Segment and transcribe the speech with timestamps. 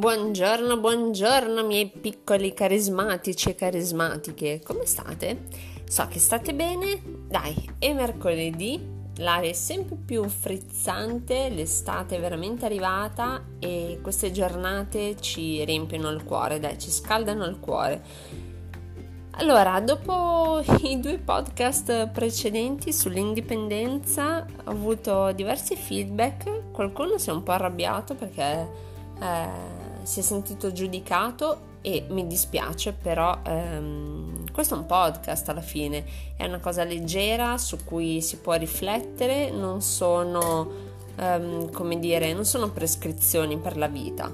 [0.00, 5.42] Buongiorno, buongiorno miei piccoli carismatici e carismatiche, come state?
[5.86, 7.02] So che state bene?
[7.28, 8.82] Dai, è mercoledì,
[9.18, 16.24] l'aria è sempre più frizzante, l'estate è veramente arrivata e queste giornate ci riempiono il
[16.24, 18.02] cuore, dai, ci scaldano il cuore.
[19.32, 27.42] Allora, dopo i due podcast precedenti sull'indipendenza ho avuto diversi feedback, qualcuno si è un
[27.42, 28.88] po' arrabbiato perché
[29.20, 29.79] eh,
[30.10, 36.04] si è sentito giudicato e mi dispiace, però ehm, questo è un podcast alla fine,
[36.36, 40.68] è una cosa leggera su cui si può riflettere, non sono,
[41.14, 44.28] ehm, come dire, non sono prescrizioni per la vita.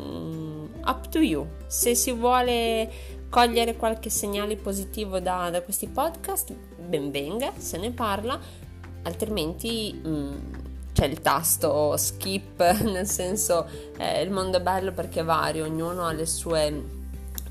[0.00, 1.46] Mm, up to you.
[1.68, 2.90] Se si vuole
[3.28, 8.36] cogliere qualche segnale positivo da, da questi podcast, ben venga, se ne parla,
[9.04, 10.02] altrimenti...
[10.04, 16.06] Mm, c'è il tasto skip, nel senso eh, il mondo è bello perché vario, ognuno
[16.06, 16.84] ha le sue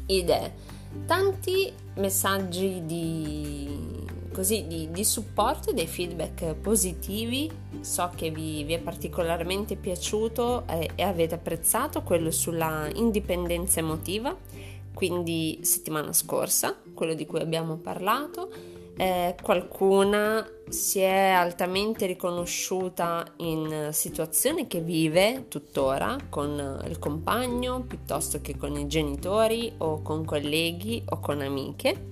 [0.07, 0.67] idee.
[1.05, 7.49] Tanti messaggi di, così, di, di supporto e dei feedback positivi,
[7.81, 14.35] so che vi, vi è particolarmente piaciuto e, e avete apprezzato quello sulla indipendenza emotiva,
[14.93, 23.91] quindi settimana scorsa, quello di cui abbiamo parlato eh, qualcuna si è altamente riconosciuta in
[23.93, 31.01] situazioni che vive tuttora con il compagno piuttosto che con i genitori o con colleghi
[31.05, 32.07] o con amiche.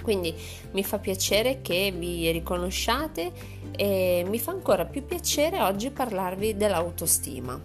[0.00, 0.32] Quindi
[0.70, 3.32] mi fa piacere che vi riconosciate
[3.72, 7.60] e mi fa ancora più piacere oggi parlarvi dell'autostima.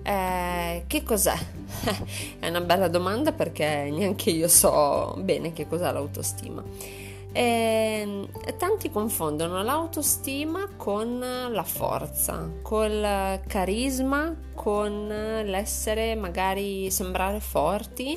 [0.00, 1.36] Eh, che cos'è?
[2.38, 7.02] È una bella domanda perché neanche io so bene che cos'è l'autostima.
[7.36, 18.16] E tanti confondono l'autostima con la forza, col carisma, con l'essere magari sembrare forti,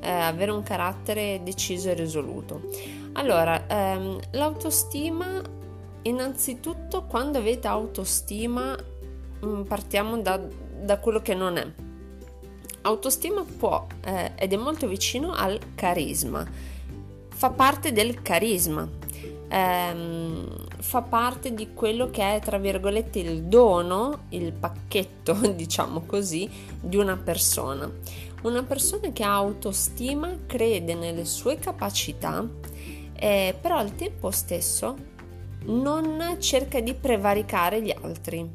[0.00, 2.62] eh, avere un carattere deciso e risoluto.
[3.12, 5.42] Allora, ehm, l'autostima,
[6.02, 8.74] innanzitutto, quando avete autostima,
[9.44, 11.66] mm, partiamo da, da, quello che non è.
[12.80, 16.72] Autostima può eh, ed è molto vicino al carisma
[17.44, 18.88] fa parte del carisma,
[19.48, 26.48] ehm, fa parte di quello che è, tra virgolette, il dono, il pacchetto, diciamo così,
[26.80, 27.92] di una persona.
[28.44, 32.48] Una persona che ha autostima, crede nelle sue capacità,
[33.12, 34.96] eh, però al tempo stesso
[35.66, 38.50] non cerca di prevaricare gli altri.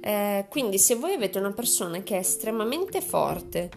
[0.00, 3.70] Eh, quindi se voi avete una persona che è estremamente forte,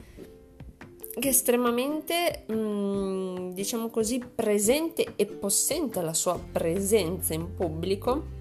[1.20, 8.36] estremamente, mm, diciamo così, presente e possente la sua presenza in pubblico,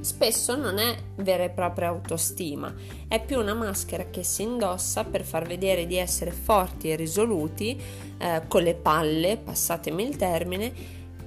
[0.00, 2.72] spesso non è vera e propria autostima,
[3.08, 7.80] è più una maschera che si indossa per far vedere di essere forti e risoluti,
[8.18, 10.72] eh, con le palle, passatemi il termine,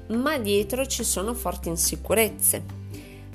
[0.09, 2.63] ma dietro ci sono forti insicurezze.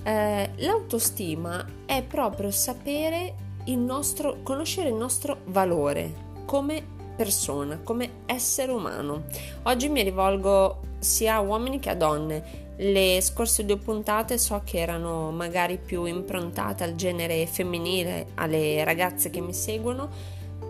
[0.05, 3.35] Eh, l'autostima è proprio sapere
[3.67, 6.83] il nostro, conoscere il nostro valore, come
[7.17, 9.25] persona, come essere umano.
[9.65, 12.71] Oggi mi rivolgo sia a uomini che a donne.
[12.77, 19.31] Le scorse due puntate so che erano magari più improntate al genere femminile, alle ragazze
[19.31, 20.09] che mi seguono.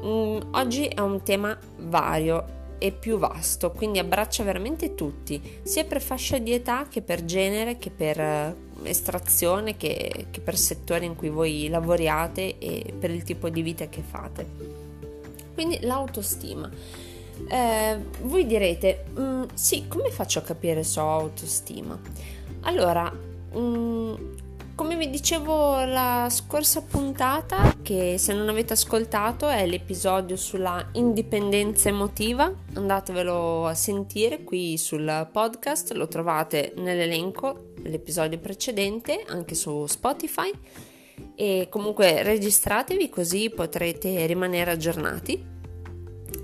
[0.04, 6.02] Mm, oggi è un tema vario e più vasto, quindi abbraccia veramente tutti, sia per
[6.02, 11.14] fascia di età che per genere, che per eh, estrazione, che, che per settori in
[11.14, 14.81] cui voi lavoriate e per il tipo di vita che fate.
[15.54, 16.70] Quindi l'autostima.
[17.48, 21.98] Eh, voi direte, mm, sì, come faccio a capire se ho autostima?
[22.62, 23.10] Allora,
[23.56, 24.14] mm,
[24.74, 31.88] come vi dicevo la scorsa puntata, che se non avete ascoltato è l'episodio sulla indipendenza
[31.88, 40.50] emotiva, andatevelo a sentire qui sul podcast, lo trovate nell'elenco dell'episodio precedente, anche su Spotify
[41.42, 45.44] e comunque registratevi così potrete rimanere aggiornati.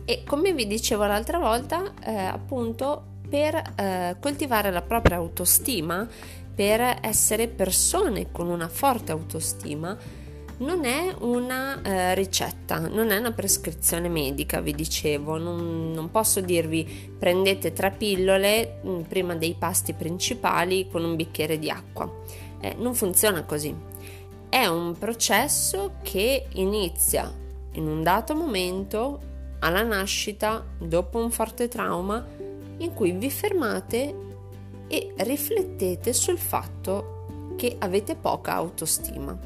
[0.04, 6.04] E come vi dicevo l'altra volta, eh, appunto per eh, coltivare la propria autostima,
[6.52, 9.96] per essere persone con una forte autostima,
[10.56, 16.40] non è una eh, ricetta, non è una prescrizione medica, vi dicevo, non, non posso
[16.40, 22.12] dirvi prendete tre pillole mh, mm, prima dei pasti principali con un bicchiere di acqua.
[22.60, 23.88] Eh, non funziona così
[24.48, 27.32] è un processo che inizia
[27.72, 29.20] in un dato momento,
[29.60, 32.26] alla nascita, dopo un forte trauma,
[32.78, 34.14] in cui vi fermate
[34.88, 39.38] e riflettete sul fatto che avete poca autostima.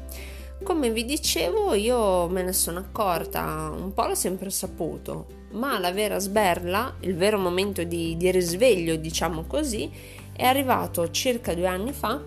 [0.63, 5.91] Come vi dicevo, io me ne sono accorta, un po' l'ho sempre saputo, ma la
[5.91, 9.91] vera sberla, il vero momento di, di risveglio, diciamo così,
[10.31, 12.21] è arrivato circa due anni fa,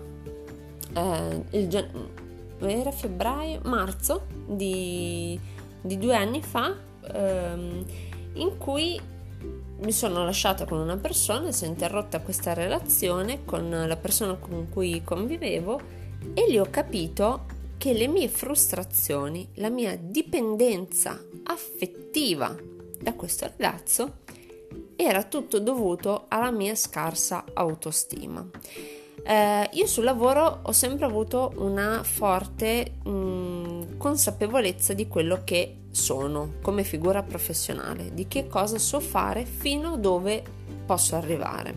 [0.93, 1.67] eh, il,
[2.59, 5.39] era febbraio, marzo di,
[5.81, 6.75] di due anni fa,
[7.13, 7.85] ehm,
[8.33, 8.99] in cui
[9.79, 14.69] mi sono lasciata con una persona, si è interrotta questa relazione con la persona con
[14.69, 15.79] cui convivevo
[16.33, 17.45] e lì ho capito
[17.77, 22.55] che le mie frustrazioni, la mia dipendenza affettiva
[22.99, 24.25] da questo ragazzo
[24.95, 28.45] era tutto dovuto alla mia scarsa autostima.
[29.29, 36.53] Eh, io sul lavoro ho sempre avuto una forte mh, consapevolezza di quello che sono
[36.61, 40.41] come figura professionale, di che cosa so fare fino a dove
[40.85, 41.75] posso arrivare.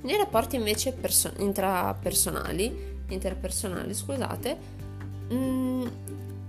[0.00, 4.56] Nei rapporti invece perso- intrapersonali, interpersonali, scusate,
[5.28, 5.90] mh,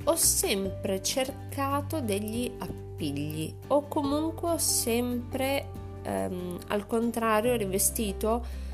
[0.06, 5.66] ho sempre cercato degli appigli o comunque ho sempre
[6.04, 8.66] ehm, al contrario rivestito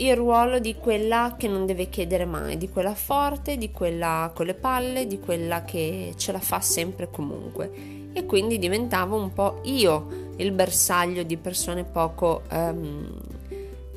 [0.00, 4.46] il ruolo di quella che non deve chiedere mai, di quella forte, di quella con
[4.46, 7.98] le palle, di quella che ce la fa sempre comunque.
[8.12, 13.20] E quindi diventavo un po' io il bersaglio di persone poco, um,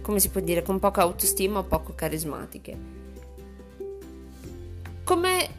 [0.02, 2.78] come si può dire, con poca autostima o poco carismatiche.
[5.04, 5.50] Come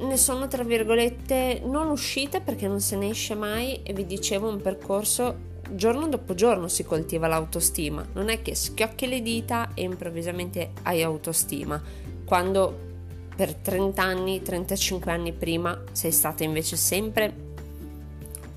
[0.00, 4.48] ne sono, tra virgolette, non uscita perché non se ne esce mai e vi dicevo
[4.48, 9.82] un percorso giorno dopo giorno si coltiva l'autostima, non è che schiocchi le dita e
[9.82, 11.82] improvvisamente hai autostima,
[12.24, 12.90] quando
[13.34, 17.50] per 30 anni, 35 anni prima sei stata invece sempre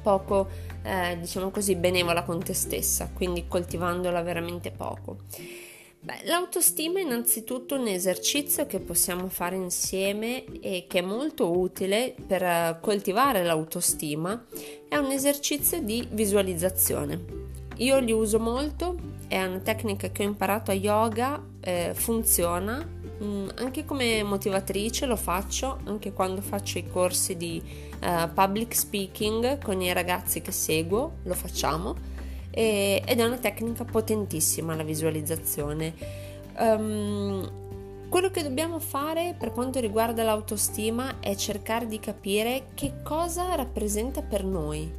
[0.02, 0.48] poco,
[0.84, 5.18] eh, diciamo così, benevola con te stessa, quindi coltivandola veramente poco.
[6.06, 12.14] Beh, l'autostima è innanzitutto un esercizio che possiamo fare insieme e che è molto utile
[12.28, 14.46] per eh, coltivare l'autostima.
[14.88, 17.26] È un esercizio di visualizzazione.
[17.78, 18.96] Io li uso molto,
[19.28, 22.88] è una tecnica che ho imparato a yoga, eh, funziona,
[23.24, 27.60] mm, anche come motivatrice lo faccio, anche quando faccio i corsi di
[28.00, 32.14] uh, public speaking con i ragazzi che seguo, lo facciamo
[32.56, 35.94] e, ed è una tecnica potentissima la visualizzazione.
[36.58, 37.52] Um,
[38.08, 44.22] quello che dobbiamo fare per quanto riguarda l'autostima è cercare di capire che cosa rappresenta
[44.22, 44.90] per noi,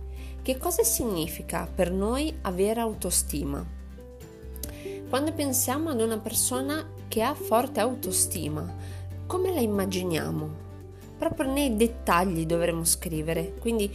[0.43, 3.65] che cosa significa per noi avere autostima.
[5.09, 8.71] Quando pensiamo ad una persona che ha forte autostima,
[9.27, 10.65] come la immaginiamo?
[11.17, 13.91] Proprio nei dettagli dovremo scrivere, quindi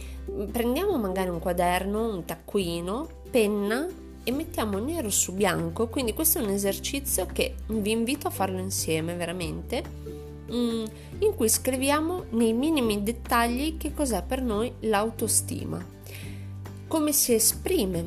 [0.50, 3.88] prendiamo magari un quaderno, un taccuino penna
[4.22, 8.58] e mettiamo nero su bianco, quindi questo è un esercizio che vi invito a farlo
[8.58, 9.82] insieme veramente,
[10.52, 10.84] mm,
[11.20, 15.84] in cui scriviamo nei minimi dettagli che cos'è per noi l'autostima,
[16.86, 18.04] come si esprime,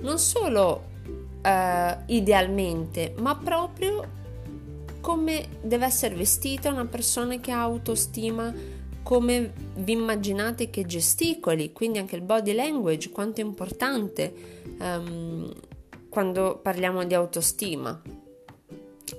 [0.00, 0.82] non solo
[1.42, 4.22] uh, idealmente, ma proprio
[5.00, 8.52] come deve essere vestita una persona che ha autostima,
[9.04, 14.32] come vi immaginate che gesticoli, quindi anche il body language, quanto è importante
[14.80, 15.52] um,
[16.08, 18.00] quando parliamo di autostima.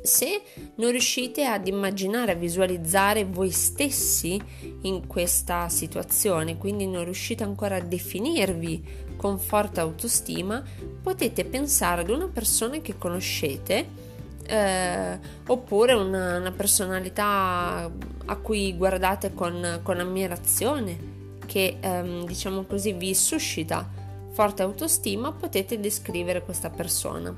[0.01, 0.41] Se
[0.75, 4.41] non riuscite ad immaginare, a visualizzare voi stessi
[4.81, 8.83] in questa situazione, quindi non riuscite ancora a definirvi
[9.15, 10.63] con forte autostima,
[11.01, 14.04] potete pensare ad una persona che conoscete
[14.47, 17.91] eh, oppure una, una, personalità
[18.25, 21.13] a cui guardate con, con ammirazione,
[21.45, 23.87] che ehm, diciamo così vi suscita
[24.31, 27.33] forte autostima, potete descrivere questa persona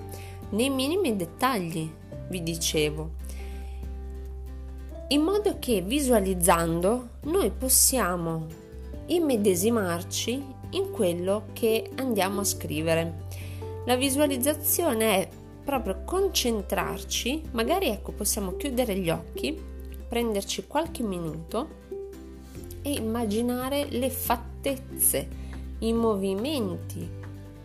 [0.50, 1.92] nei minimi dettagli,
[2.30, 3.12] vi dicevo,
[5.10, 8.46] in modo che visualizzando noi possiamo
[9.08, 13.26] immedesimarci in quello che andiamo a scrivere.
[13.86, 15.30] La visualizzazione è
[15.68, 19.62] proprio concentrarci, magari ecco possiamo chiudere gli occhi,
[20.08, 21.68] prenderci qualche minuto
[22.82, 25.28] e immaginare le fattezze,
[25.80, 27.06] i movimenti,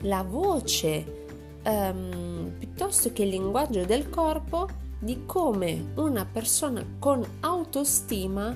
[0.00, 1.26] la voce,
[1.62, 4.66] ehm, piuttosto che il linguaggio del corpo
[4.98, 8.52] di come una persona con autostima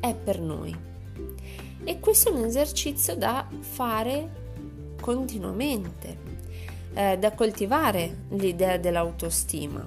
[0.00, 0.74] è per noi.
[1.84, 6.35] E questo è un esercizio da fare continuamente
[6.96, 9.86] eh, da coltivare l'idea dell'autostima,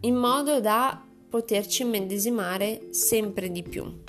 [0.00, 4.02] in modo da poterci medesimare sempre di più.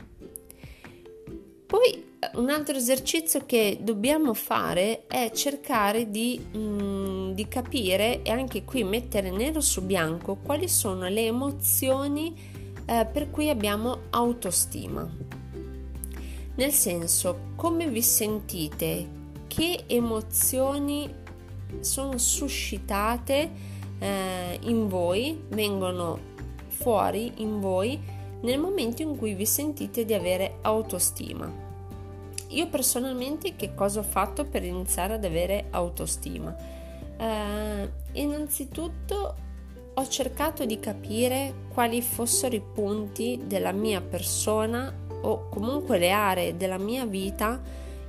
[1.67, 8.31] Poi eh, un altro esercizio che dobbiamo fare è cercare di, mm, di, capire e
[8.31, 12.33] anche qui mettere nero su bianco quali sono le emozioni
[12.87, 15.07] eh, per cui abbiamo autostima.
[16.55, 19.15] Nel senso, come vi sentite,
[19.45, 21.25] che emozioni
[21.79, 23.49] sono suscitate
[23.99, 26.35] eh, in voi, vengono
[26.67, 27.99] fuori in voi
[28.41, 31.65] nel momento in cui vi sentite di avere autostima.
[32.49, 36.55] Io personalmente che cosa ho fatto per iniziare ad avere autostima?
[37.17, 39.35] Eh, innanzitutto
[39.93, 46.55] ho cercato di capire quali fossero i punti della mia persona o comunque le aree
[46.55, 47.59] della mia vita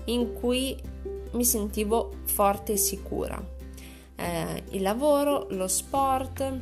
[0.04, 0.76] in cui
[1.32, 3.56] mi sentivo forte e sicura.
[4.16, 6.58] Eh, il lavoro, lo sport,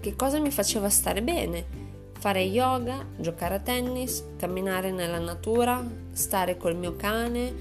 [0.00, 1.84] che cosa mi faceva stare bene?
[2.18, 7.54] Fare yoga, giocare a tennis, camminare nella natura, stare col mio cane,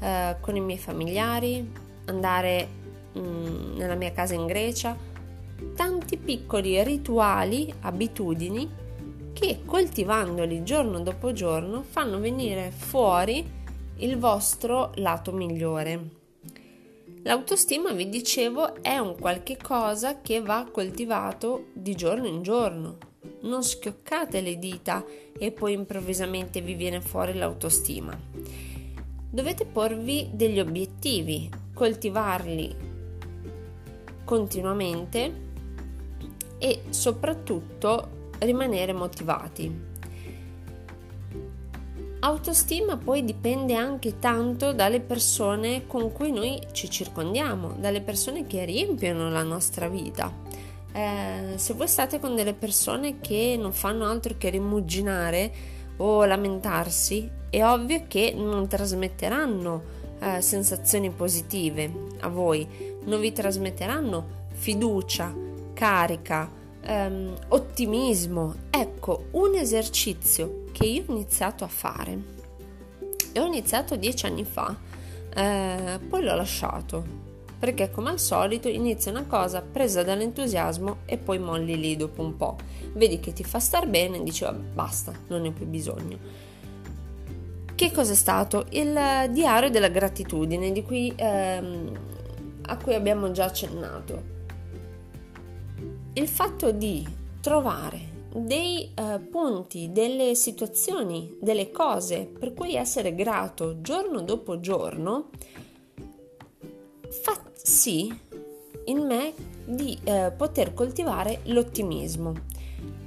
[0.00, 1.70] eh, con i miei familiari,
[2.06, 2.68] andare
[3.12, 4.96] mh, mm, nella mia casa in Grecia.
[5.76, 8.68] Tanti piccoli rituali, abitudini
[9.32, 13.58] che coltivandoli giorno dopo giorno fanno venire fuori
[14.00, 16.18] il vostro lato migliore.
[17.22, 22.96] L'autostima, vi dicevo, è un qualche cosa che va coltivato di giorno in giorno.
[23.42, 25.04] Non schioccate le dita
[25.38, 28.18] e poi improvvisamente vi viene fuori l'autostima.
[29.30, 32.74] Dovete porvi degli obiettivi, coltivarli
[34.24, 35.48] continuamente
[36.58, 39.89] e soprattutto rimanere motivati.
[42.22, 48.66] Autostima poi dipende anche tanto dalle persone con cui noi ci circondiamo, dalle persone che
[48.66, 50.30] riempiono la nostra vita.
[50.92, 55.50] Eh, se voi state con delle persone che non fanno altro che rimuginare
[55.96, 59.82] o lamentarsi, è ovvio che non trasmetteranno
[60.20, 62.68] eh, sensazioni positive a voi,
[63.04, 65.34] non vi trasmetteranno fiducia,
[65.72, 66.50] carica,
[66.82, 68.54] ehm, ottimismo.
[68.68, 72.18] Ecco, un esercizio che io ho iniziato a fare
[73.32, 74.74] e ho iniziato dieci anni fa,
[75.34, 77.18] eh, poi l'ho lasciato
[77.58, 82.34] perché come al solito inizia una cosa presa dall'entusiasmo e poi molli lì dopo un
[82.34, 82.56] po'.
[82.94, 86.18] Vedi che ti fa star bene e dici basta, non ne ho più bisogno.
[87.74, 88.64] Che cos'è stato?
[88.70, 88.98] Il
[89.32, 91.98] diario della gratitudine di cui, ehm,
[92.62, 94.38] a cui abbiamo già accennato
[96.14, 97.06] il fatto di
[97.42, 105.30] trovare dei uh, punti, delle situazioni, delle cose per cui essere grato giorno dopo giorno
[107.08, 108.12] fa sì
[108.84, 109.32] in me
[109.64, 112.34] di uh, poter coltivare l'ottimismo.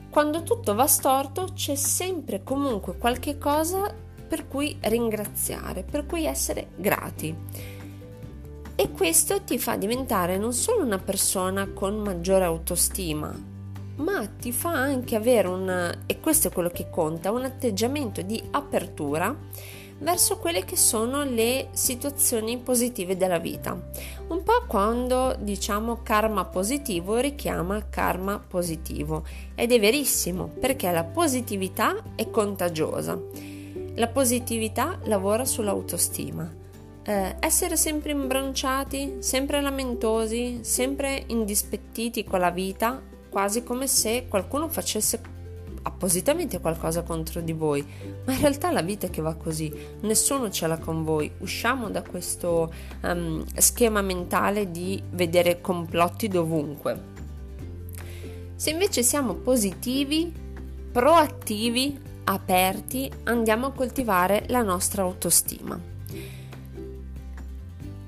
[0.09, 3.93] Quando tutto va storto c'è sempre comunque qualche cosa
[4.27, 7.35] per cui ringraziare, per cui essere grati
[8.75, 13.52] e questo ti fa diventare non solo una persona con maggiore autostima,
[13.95, 18.41] ma ti fa anche avere un, e questo è quello che conta, un atteggiamento di
[18.51, 19.35] apertura
[19.99, 23.71] verso quelle che sono le situazioni positive della vita.
[24.27, 29.23] Un po' quando diciamo karma positivo richiama karma positivo
[29.55, 33.19] ed è verissimo perché la positività è contagiosa.
[33.95, 36.61] La positività lavora sull'autostima
[37.03, 43.01] eh, essere sempre imbronciati, sempre lamentosi, sempre indispettiti con la vita,
[43.33, 45.19] quasi come se qualcuno facesse
[45.81, 47.83] appositamente qualcosa contro di voi,
[48.25, 51.89] ma in realtà la vita è che va così, nessuno ce l'ha con voi, usciamo
[51.89, 52.71] da questo
[53.01, 57.11] um, schema mentale di vedere complotti dovunque.
[58.55, 60.31] Se invece siamo positivi,
[60.91, 65.77] proattivi, aperti, andiamo a coltivare la nostra autostima.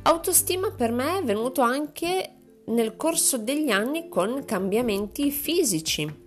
[0.04, 2.35] Autostima per me è venuto anche
[2.66, 6.24] nel corso degli anni con cambiamenti fisici.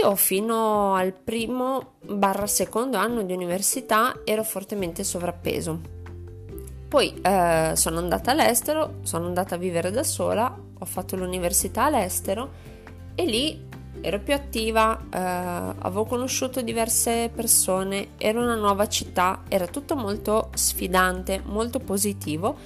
[0.00, 5.80] Io fino al primo barra secondo anno di università ero fortemente sovrappeso.
[6.88, 12.50] Poi eh, sono andata all'estero, sono andata a vivere da sola, ho fatto l'università all'estero
[13.14, 13.70] e lì
[14.00, 20.50] ero più attiva, eh, avevo conosciuto diverse persone, era una nuova città, era tutto molto
[20.54, 22.56] sfidante, molto positivo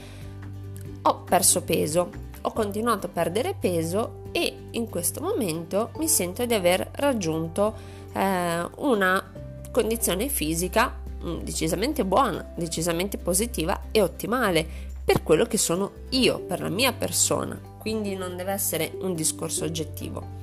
[1.09, 2.11] ho perso peso,
[2.47, 7.75] ho continuato a perdere peso e in questo momento mi sento di aver raggiunto
[8.13, 9.33] eh, una
[9.73, 14.65] condizione fisica mm, decisamente buona, decisamente positiva e ottimale
[15.05, 19.65] per quello che sono io, per la mia persona, quindi non deve essere un discorso
[19.65, 20.35] oggettivo.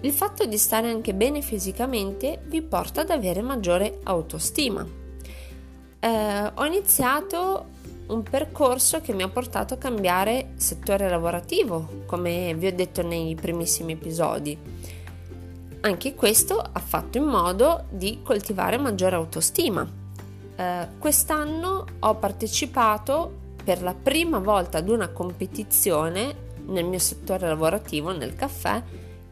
[0.00, 4.86] Il fatto di stare anche bene fisicamente vi porta ad avere maggiore autostima.
[5.98, 7.66] Eh, ho iniziato
[8.08, 13.34] un percorso che mi ha portato a cambiare settore lavorativo, come vi ho detto nei
[13.34, 14.58] primissimi episodi.
[15.82, 19.88] anche questo ha fatto in modo di coltivare maggiore autostima.
[20.54, 28.12] Eh, quest'anno ho partecipato per la prima volta ad una competizione nel mio settore lavorativo,
[28.12, 28.82] nel caffè,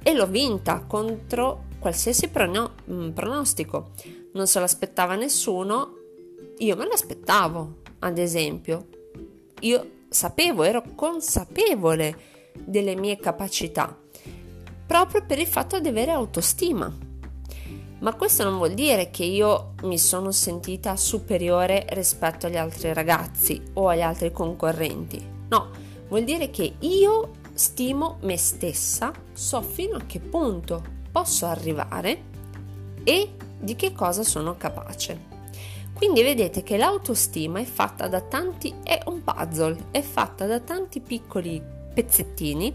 [0.02, 2.72] e l'ho vinta contro qualsiasi prono-
[3.14, 3.90] pronostico.
[4.32, 5.94] Non se l'aspettava nessuno,
[6.58, 8.88] io me l'aspettavo, ad esempio.
[9.60, 13.96] Io sapevo, ero consapevole delle mie capacità,
[14.86, 17.08] proprio per il fatto di avere autostima.
[18.00, 23.60] Ma questo non vuol dire che io mi sono sentita superiore rispetto agli altri ragazzi
[23.74, 25.22] o agli altri concorrenti.
[25.48, 25.68] No,
[26.08, 32.22] vuol dire che io stimo me stessa, so fino a che punto posso arrivare
[33.04, 35.29] e di che cosa sono capace.
[36.00, 41.00] Quindi vedete che l'autostima è fatta da tanti, è un puzzle, è fatta da tanti
[41.00, 42.74] piccoli pezzettini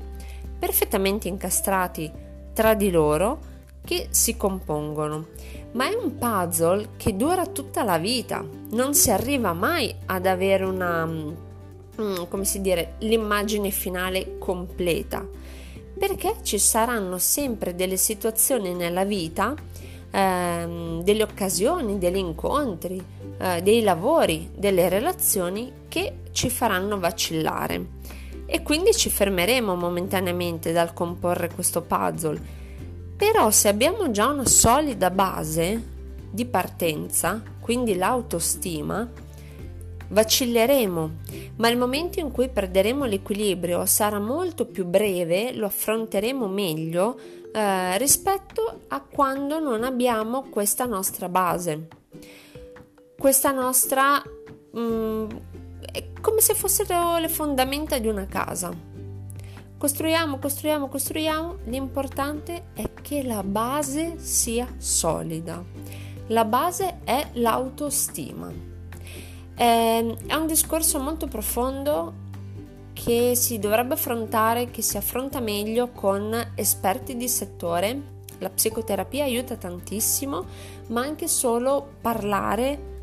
[0.60, 2.12] perfettamente incastrati
[2.54, 3.40] tra di loro
[3.84, 5.30] che si compongono.
[5.72, 10.64] Ma è un puzzle che dura tutta la vita, non si arriva mai ad avere
[10.64, 15.28] una, mm, come si dire, l'immagine finale completa,
[15.98, 19.56] perché ci saranno sempre delle situazioni nella vita
[20.16, 23.04] ehm, delle occasioni, degli incontri,
[23.38, 27.94] eh, dei lavori, delle relazioni che ci faranno vacillare.
[28.46, 32.64] E quindi ci fermeremo momentaneamente dal comporre questo puzzle.
[33.18, 35.94] Però se abbiamo già una solida base
[36.30, 39.10] di partenza, quindi l'autostima,
[40.08, 41.10] vacilleremo,
[41.56, 47.18] ma il momento in cui perderemo l'equilibrio sarà molto più breve, lo affronteremo meglio
[47.56, 51.88] eh, rispetto a quando non abbiamo questa nostra base.
[53.18, 54.22] Questa nostra...
[54.78, 55.30] Mm,
[55.90, 58.74] è come se fossero le fondamenta di una casa.
[59.78, 65.64] Costruiamo, costruiamo, costruiamo, l'importante è che la base sia solida.
[66.28, 68.52] La base è l'autostima.
[69.56, 72.25] Ehm, è un discorso molto profondo
[72.96, 78.14] che si dovrebbe affrontare, che si affronta meglio con esperti di settore.
[78.40, 80.46] La psicoterapia aiuta tantissimo,
[80.88, 82.94] ma anche solo parlare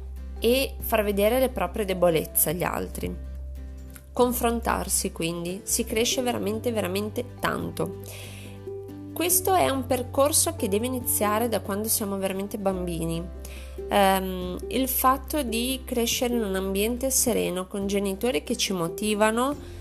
[0.40, 3.14] e far vedere le proprie debolezze agli altri.
[4.12, 8.00] Confrontarsi quindi, si cresce veramente veramente tanto.
[9.12, 13.22] Questo è un percorso che deve iniziare da quando siamo veramente bambini.
[13.90, 19.80] Um, il fatto di crescere in un ambiente sereno con genitori che ci motivano,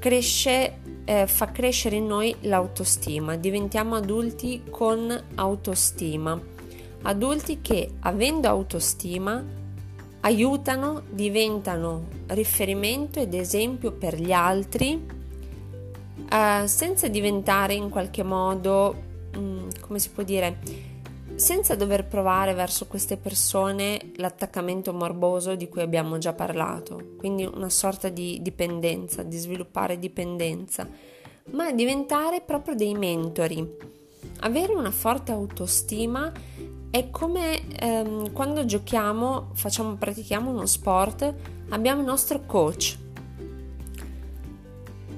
[0.00, 6.40] cresce, eh, fa crescere in noi l'autostima, diventiamo adulti con autostima,
[7.02, 9.44] adulti che avendo autostima
[10.22, 15.18] aiutano, diventano riferimento ed esempio per gli altri
[16.30, 18.94] eh, senza diventare in qualche modo,
[19.34, 20.58] mh, mm, come si può dire,
[21.40, 27.70] senza dover provare verso queste persone l'attaccamento morboso di cui abbiamo già parlato, quindi una
[27.70, 30.86] sorta di dipendenza, di sviluppare dipendenza,
[31.52, 33.66] ma diventare proprio dei mentori.
[34.40, 36.30] Avere una forte autostima
[36.90, 41.34] è come ehm, quando giochiamo, facciamo, pratichiamo uno sport,
[41.70, 42.98] abbiamo il nostro coach,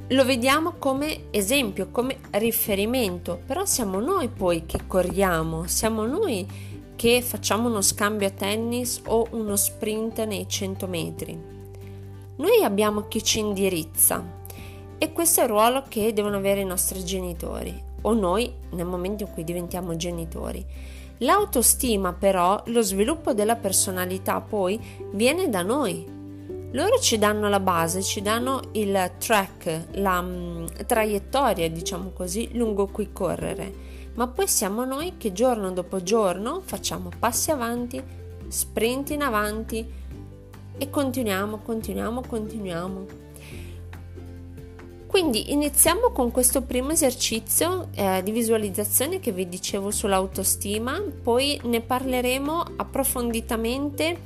[0.09, 6.47] lo vediamo come esempio, come riferimento, però siamo noi poi che corriamo, siamo noi
[6.95, 11.41] che facciamo uno scambio a tennis o uno sprint nei 100 metri.
[12.37, 14.41] Noi abbiamo chi ci indirizza
[14.99, 19.25] e questo è il ruolo che devono avere i nostri genitori o noi nel momento
[19.25, 20.65] in cui diventiamo genitori.
[21.19, 24.81] L'autostima però, lo sviluppo della personalità poi
[25.13, 26.05] viene da noi,
[26.73, 32.87] loro ci danno la base, ci danno il track, la um, traiettoria, diciamo così, lungo
[32.87, 33.73] cui correre,
[34.15, 38.03] ma poi siamo noi che giorno dopo giorno facciamo passi avanti,
[38.49, 39.87] sprint in avanti
[40.79, 43.07] e continuiamo, continuiamo, continuiamo.
[45.07, 51.83] Quindi iniziamo con questo primo esercizio eh, di visualizzazione che vi dicevo sull'autostima, poi ne
[51.83, 54.17] parleremo approfonditamente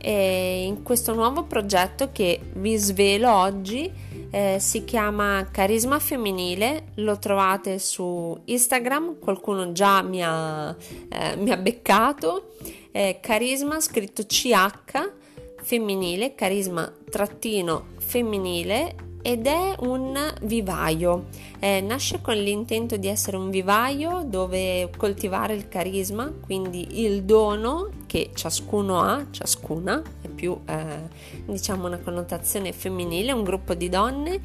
[0.00, 3.90] e in questo nuovo progetto che vi svelo oggi
[4.30, 10.74] eh, si chiama Carisma Femminile, lo trovate su Instagram, qualcuno già mi ha,
[11.08, 12.54] eh, mi ha beccato,
[12.92, 15.18] eh, Carisma scritto CH
[15.62, 21.26] femminile, carisma trattino femminile ed è un vivaio.
[21.60, 27.90] Eh, nasce con l'intento di essere un vivaio dove coltivare il carisma, quindi il dono
[28.06, 31.08] che ciascuno ha, ciascuna, è più eh,
[31.44, 34.40] diciamo una connotazione femminile, un gruppo di donne.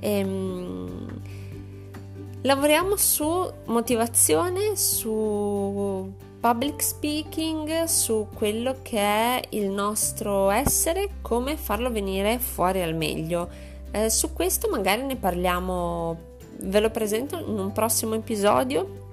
[0.00, 1.06] Ehm,
[2.42, 11.90] Lavoriamo su motivazione, su public speaking, su quello che è il nostro essere, come farlo
[11.90, 13.48] venire fuori al meglio.
[13.90, 16.16] Eh, su questo magari ne parliamo,
[16.60, 19.06] ve lo presento in un prossimo episodio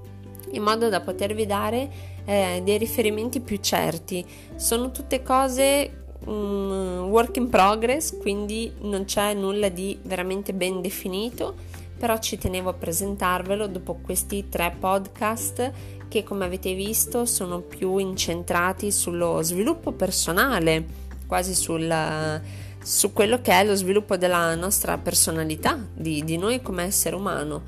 [0.52, 1.90] in modo da potervi dare
[2.26, 4.26] eh, dei riferimenti più certi.
[4.56, 11.76] Sono tutte cose um, work in progress, quindi non c'è nulla di veramente ben definito
[11.98, 15.72] però ci tenevo a presentarvelo dopo questi tre podcast
[16.08, 20.86] che come avete visto sono più incentrati sullo sviluppo personale,
[21.26, 22.42] quasi sul,
[22.86, 27.64] su quello che è lo sviluppo della nostra personalità, di, di noi come essere umano.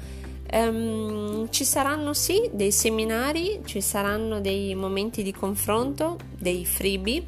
[0.53, 7.25] Um, ci saranno sì dei seminari, ci saranno dei momenti di confronto, dei freebie,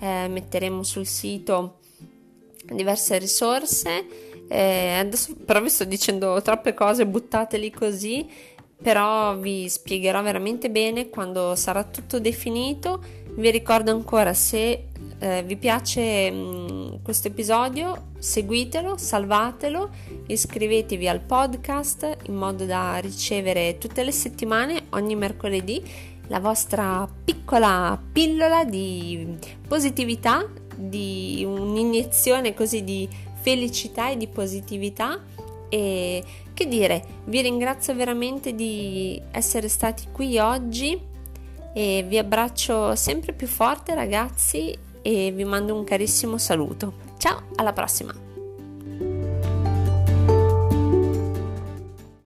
[0.00, 1.78] eh, metteremo sul sito
[2.64, 8.26] diverse risorse eh, adesso però vi sto dicendo troppe cose, buttateli così,
[8.80, 13.02] però vi spiegherò veramente bene quando sarà tutto definito.
[13.30, 14.85] Vi ricordo ancora se
[15.18, 19.90] eh, vi piace mh, questo episodio, seguitelo, salvatelo,
[20.26, 25.82] iscrivetevi al podcast in modo da ricevere tutte le settimane, ogni mercoledì,
[26.28, 33.08] la vostra piccola pillola di positività, di un'iniezione così di
[33.40, 35.22] felicità e di positività.
[35.68, 40.98] E che dire, vi ringrazio veramente di essere stati qui oggi
[41.74, 44.74] e vi abbraccio sempre più forte ragazzi
[45.06, 46.94] e vi mando un carissimo saluto.
[47.16, 48.25] Ciao, alla prossima!